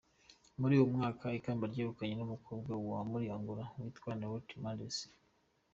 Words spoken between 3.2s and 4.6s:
Angola witwa Neurite